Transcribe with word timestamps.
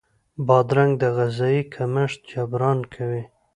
بادرنګ 0.47 0.91
د 1.01 1.03
غذايي 1.17 1.61
کمښت 1.73 2.19
جبران 2.31 2.79
کوي. 2.93 3.23